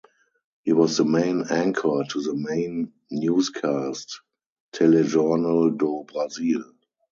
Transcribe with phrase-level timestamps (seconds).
[0.63, 4.21] He was the main anchor to the main newscast,
[4.73, 6.63] "Telejornal do Brasil".